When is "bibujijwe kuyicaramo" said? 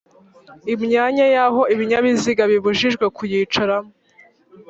2.51-3.91